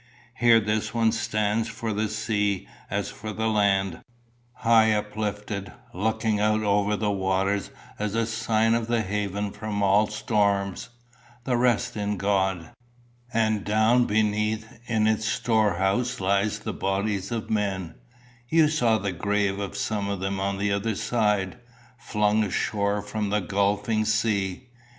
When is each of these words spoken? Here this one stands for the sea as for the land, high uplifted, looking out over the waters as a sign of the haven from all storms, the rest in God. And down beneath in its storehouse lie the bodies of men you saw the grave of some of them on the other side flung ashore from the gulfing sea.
Here 0.39 0.59
this 0.59 0.95
one 0.95 1.11
stands 1.11 1.67
for 1.69 1.93
the 1.93 2.09
sea 2.09 2.67
as 2.89 3.11
for 3.11 3.31
the 3.33 3.45
land, 3.47 4.01
high 4.51 4.91
uplifted, 4.93 5.71
looking 5.93 6.39
out 6.39 6.63
over 6.63 6.95
the 6.95 7.11
waters 7.11 7.69
as 7.99 8.15
a 8.15 8.25
sign 8.25 8.73
of 8.73 8.87
the 8.87 9.03
haven 9.03 9.51
from 9.51 9.83
all 9.83 10.07
storms, 10.07 10.89
the 11.43 11.55
rest 11.55 11.95
in 11.95 12.17
God. 12.17 12.71
And 13.31 13.63
down 13.63 14.05
beneath 14.05 14.65
in 14.87 15.05
its 15.05 15.27
storehouse 15.27 16.19
lie 16.19 16.45
the 16.47 16.73
bodies 16.73 17.31
of 17.31 17.51
men 17.51 17.93
you 18.49 18.69
saw 18.69 18.97
the 18.97 19.11
grave 19.11 19.59
of 19.59 19.77
some 19.77 20.09
of 20.09 20.19
them 20.19 20.39
on 20.39 20.57
the 20.57 20.71
other 20.71 20.95
side 20.95 21.59
flung 21.99 22.43
ashore 22.43 23.03
from 23.03 23.29
the 23.29 23.39
gulfing 23.39 24.05
sea. 24.07 24.69